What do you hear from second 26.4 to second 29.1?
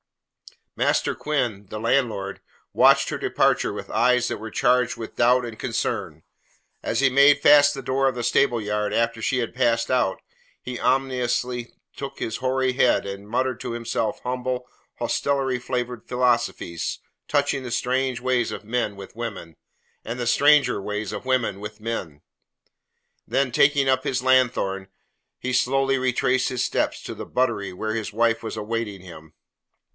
his steps to the buttery where his wife was awaiting